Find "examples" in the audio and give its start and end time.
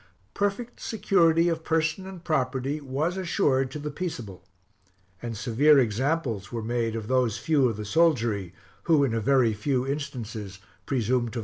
5.77-6.51